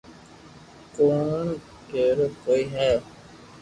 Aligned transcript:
ڪوڻ 0.95 1.43
ڪيرو 1.89 2.27
ڪوئي 2.43 2.63
ھي 2.73 2.91